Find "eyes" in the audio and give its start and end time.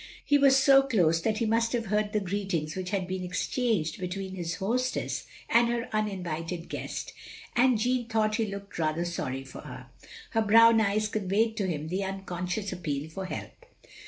10.81-11.07